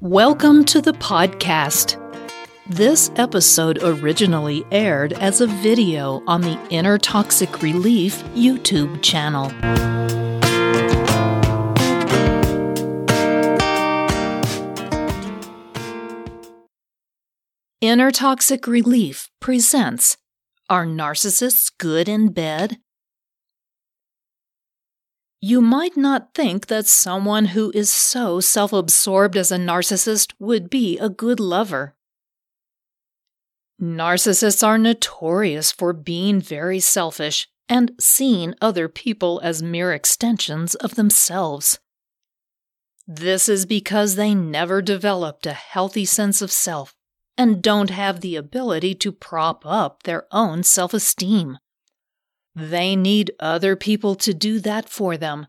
[0.00, 1.96] Welcome to the podcast.
[2.68, 9.50] This episode originally aired as a video on the Inner Toxic Relief YouTube channel.
[17.80, 20.16] Inner Toxic Relief presents
[20.70, 22.78] Are Narcissists Good in Bed?
[25.40, 30.68] You might not think that someone who is so self absorbed as a narcissist would
[30.68, 31.94] be a good lover.
[33.80, 40.96] Narcissists are notorious for being very selfish and seeing other people as mere extensions of
[40.96, 41.78] themselves.
[43.06, 46.96] This is because they never developed a healthy sense of self
[47.36, 51.58] and don't have the ability to prop up their own self esteem.
[52.54, 55.46] They need other people to do that for them.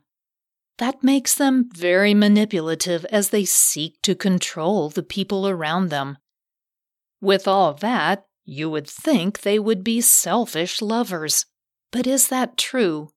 [0.78, 6.18] That makes them very manipulative as they seek to control the people around them.
[7.22, 11.46] With all that, you would think they would be selfish lovers.
[11.92, 13.10] But is that true?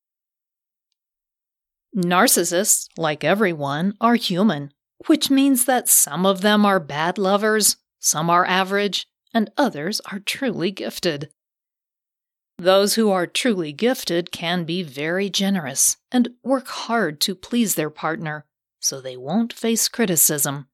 [1.96, 4.72] Narcissists, like everyone, are human,
[5.06, 10.18] which means that some of them are bad lovers, some are average, and others are
[10.18, 11.30] truly gifted.
[12.62, 17.90] Those who are truly gifted can be very generous and work hard to please their
[17.90, 18.46] partner
[18.78, 20.68] so they won't face criticism.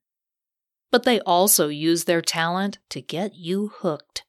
[0.91, 4.23] But they also use their talent to get you hooked.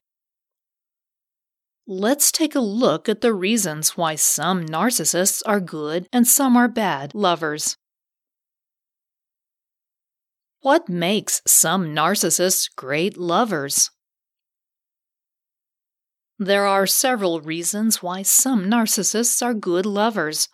[1.86, 6.66] Let's take a look at the reasons why some narcissists are good and some are
[6.66, 7.76] bad lovers.
[10.62, 13.90] What makes some narcissists great lovers?
[16.42, 20.48] There are several reasons why some narcissists are good lovers.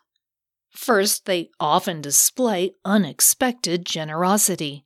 [0.69, 4.85] First, they often display unexpected generosity.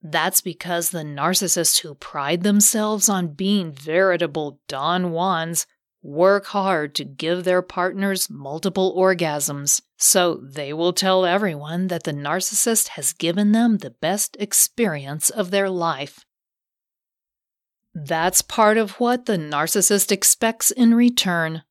[0.00, 5.66] That's because the narcissists who pride themselves on being veritable Don Juans
[6.00, 12.12] work hard to give their partners multiple orgasms, so they will tell everyone that the
[12.12, 16.24] narcissist has given them the best experience of their life.
[18.00, 21.62] That's part of what the narcissist expects in return.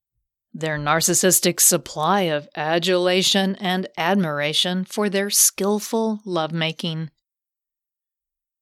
[0.53, 7.11] Their narcissistic supply of adulation and admiration for their skillful lovemaking.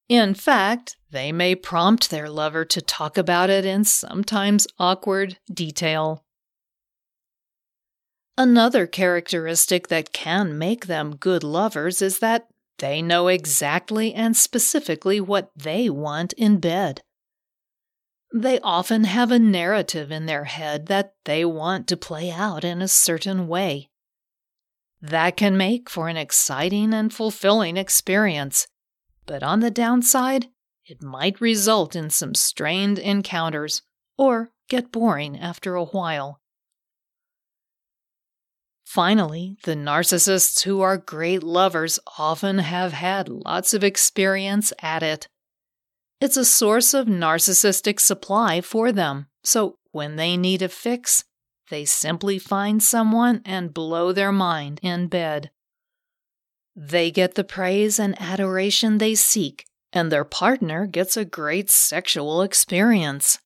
[0.08, 6.24] In fact, they may prompt their lover to talk about it in sometimes awkward detail.
[8.38, 12.46] Another characteristic that can make them good lovers is that
[12.78, 17.02] they know exactly and specifically what they want in bed.
[18.34, 22.82] They often have a narrative in their head that they want to play out in
[22.82, 23.90] a certain way.
[25.00, 28.66] That can make for an exciting and fulfilling experience,
[29.26, 30.46] but on the downside,
[30.84, 33.82] it might result in some strained encounters
[34.16, 36.40] or get boring after a while.
[38.84, 45.28] Finally, the narcissists who are great lovers often have had lots of experience at it.
[46.18, 51.24] It's a source of narcissistic supply for them, so when they need a fix,
[51.68, 55.50] they simply find someone and blow their mind in bed.
[56.74, 62.40] They get the praise and adoration they seek, and their partner gets a great sexual
[62.40, 63.38] experience.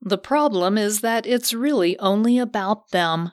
[0.00, 3.32] The problem is that it's really only about them.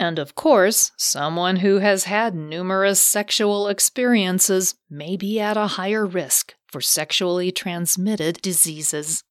[0.00, 6.06] And of course, someone who has had numerous sexual experiences may be at a higher
[6.06, 9.22] risk for sexually transmitted diseases.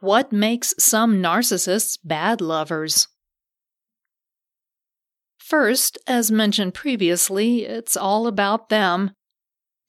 [0.00, 3.08] What makes some narcissists bad lovers?
[5.38, 9.12] First, as mentioned previously, it's all about them.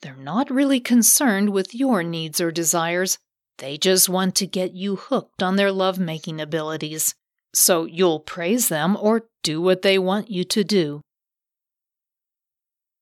[0.01, 3.17] They're not really concerned with your needs or desires.
[3.57, 7.13] They just want to get you hooked on their lovemaking abilities.
[7.53, 11.01] So you'll praise them or do what they want you to do.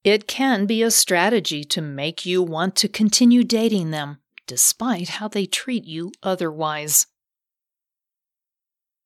[0.07, 5.27] It can be a strategy to make you want to continue dating them, despite how
[5.27, 7.07] they treat you otherwise.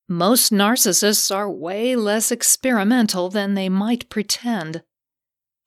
[0.08, 4.84] Most narcissists are way less experimental than they might pretend.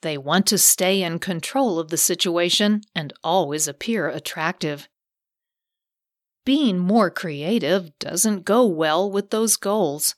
[0.02, 4.86] They want to stay in control of the situation and always appear attractive.
[6.46, 10.14] Being more creative doesn't go well with those goals.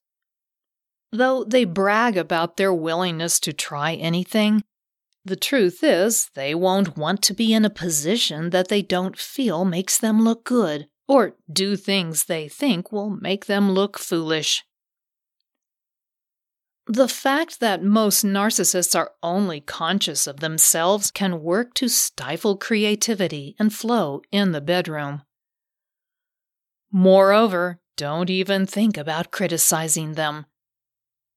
[1.11, 4.63] Though they brag about their willingness to try anything,
[5.27, 9.65] the truth is, they won't want to be in a position that they don't feel
[9.65, 14.65] makes them look good, or do things they think will make them look foolish.
[16.87, 23.57] The fact that most narcissists are only conscious of themselves can work to stifle creativity
[23.59, 25.23] and flow in the bedroom.
[26.93, 30.47] Moreover, don't even think about criticizing them.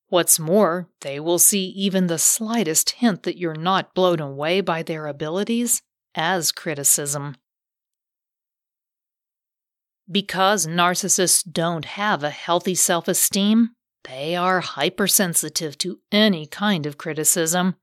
[0.09, 4.81] What's more, they will see even the slightest hint that you're not blown away by
[4.81, 5.83] their abilities
[6.15, 7.35] as criticism.
[10.11, 13.69] Because narcissists don't have a healthy self esteem,
[14.03, 17.75] they are hypersensitive to any kind of criticism.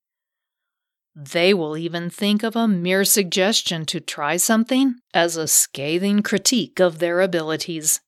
[1.15, 6.81] They will even think of a mere suggestion to try something as a scathing critique
[6.81, 8.01] of their abilities.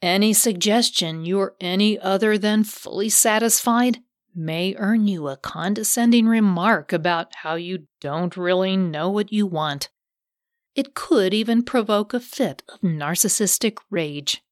[0.00, 3.98] Any suggestion you're any other than fully satisfied
[4.34, 9.88] may earn you a condescending remark about how you don't really know what you want.
[10.76, 14.42] It could even provoke a fit of narcissistic rage.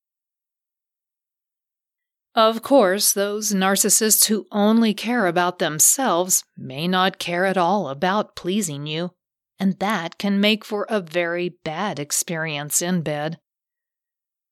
[2.34, 8.34] Of course, those narcissists who only care about themselves may not care at all about
[8.34, 9.12] pleasing you,
[9.58, 13.38] and that can make for a very bad experience in bed.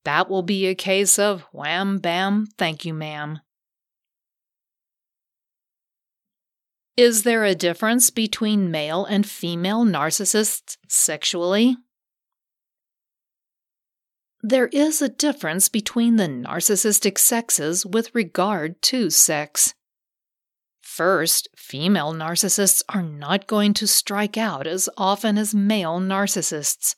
[0.04, 3.40] That will be a case of wham bam, thank you, ma'am.
[6.96, 11.76] Is there a difference between male and female narcissists sexually?
[14.42, 19.74] There is a difference between the narcissistic sexes with regard to sex.
[20.82, 26.94] First, female narcissists are not going to strike out as often as male narcissists.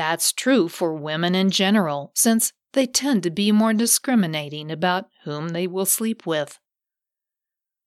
[0.00, 5.50] That's true for women in general, since they tend to be more discriminating about whom
[5.50, 6.58] they will sleep with.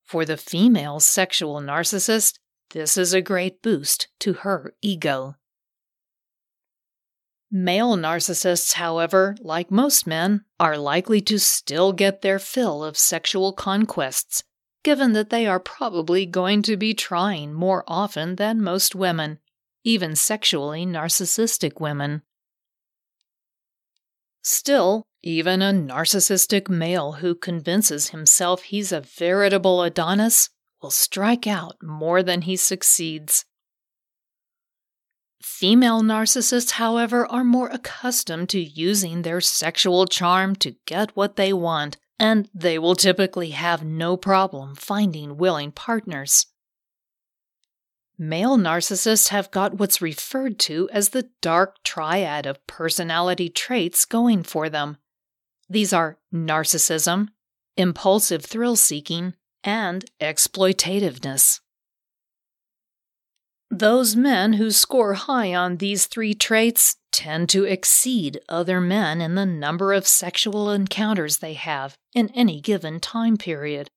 [0.03, 2.37] For the female sexual narcissist,
[2.69, 5.37] this is a great boost to her ego.
[7.49, 13.53] Male narcissists, however, like most men, are likely to still get their fill of sexual
[13.53, 14.43] conquests,
[14.83, 19.39] given that they are probably going to be trying more often than most women,
[19.83, 22.21] even sexually narcissistic women.
[24.43, 30.49] Still, even a narcissistic male who convinces himself he's a veritable Adonis
[30.81, 33.45] will strike out more than he succeeds.
[35.41, 41.53] Female narcissists, however, are more accustomed to using their sexual charm to get what they
[41.53, 46.47] want, and they will typically have no problem finding willing partners.
[48.17, 54.43] Male narcissists have got what's referred to as the dark triad of personality traits going
[54.43, 54.97] for them.
[55.69, 57.29] These are narcissism,
[57.75, 59.33] impulsive thrill seeking,
[59.63, 61.59] and exploitativeness.
[63.71, 69.33] Those men who score high on these three traits tend to exceed other men in
[69.33, 73.89] the number of sexual encounters they have in any given time period.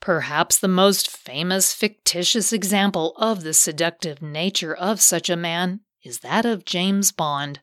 [0.00, 6.20] Perhaps the most famous fictitious example of the seductive nature of such a man is
[6.20, 7.60] that of James Bond.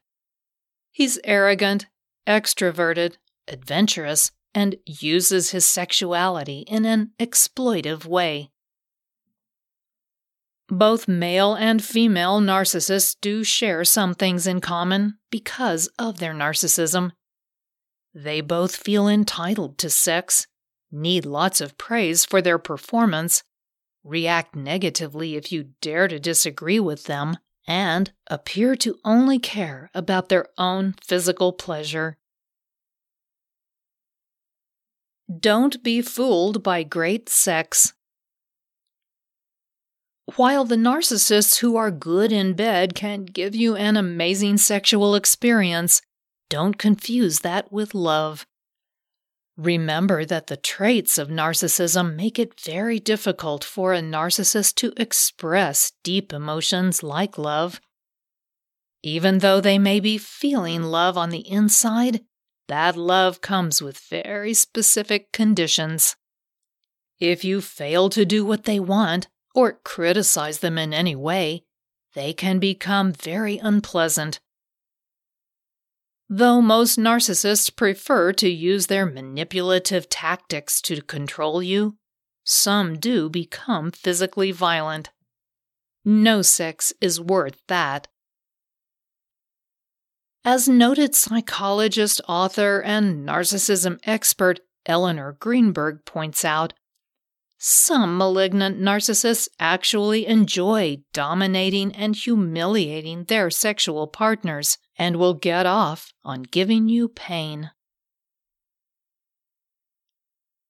[0.91, 1.87] He's arrogant,
[2.27, 3.17] extroverted,
[3.47, 8.51] adventurous, and uses his sexuality in an exploitive way.
[10.67, 17.11] Both male and female narcissists do share some things in common because of their narcissism.
[18.13, 20.47] They both feel entitled to sex
[20.95, 23.43] need lots of praise for their performance,
[24.03, 27.37] react negatively if you dare to disagree with them,
[27.67, 32.17] and appear to only care about their own physical pleasure.
[35.39, 37.93] Don't be fooled by great sex.
[40.35, 46.01] While the narcissists who are good in bed can give you an amazing sexual experience,
[46.49, 48.45] don't confuse that with love.
[49.57, 55.93] Remember that the traits of narcissism make it very difficult for a narcissist to express
[56.03, 57.79] deep emotions like love.
[59.01, 62.21] Even though they may be feeling love on the inside,
[62.67, 66.17] that love comes with very specific conditions.
[67.19, 71.63] If you fail to do what they want or criticize them in any way,
[72.13, 74.39] they can become very unpleasant
[76.27, 81.97] Though most narcissists prefer to use their manipulative tactics to control you,
[82.43, 85.11] some do become physically violent.
[86.03, 88.07] No sex is worth that.
[90.43, 96.73] As noted psychologist, author, and narcissism expert Elinor Greenberg points out,
[97.67, 106.13] some malignant narcissists actually enjoy dominating and humiliating their sexual partners and will get off
[106.23, 107.71] on giving you pain.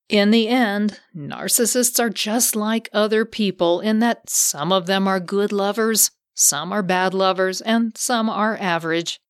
[0.08, 5.20] In the end, narcissists are just like other people in that some of them are
[5.20, 9.20] good lovers, some are bad lovers, and some are average.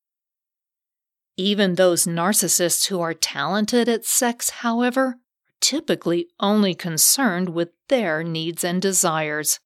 [1.35, 5.17] Even those narcissists who are talented at sex, however,
[5.61, 9.59] typically only concerned with their needs and desires.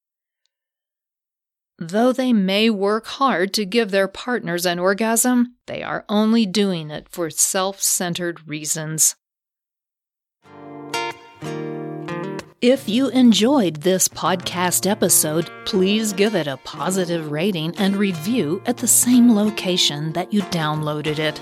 [1.78, 6.92] Though they may work hard to give their partners an orgasm, they are only doing
[6.92, 9.16] it for self centered reasons.
[12.62, 18.78] If you enjoyed this podcast episode, please give it a positive rating and review at
[18.78, 21.42] the same location that you downloaded it.